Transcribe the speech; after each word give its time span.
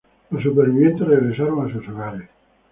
Los 0.31 0.41
supervivientes 0.41 1.07
regresaron 1.07 1.63
a 1.67 1.71
sus 1.71 1.87
hogares. 1.87 2.27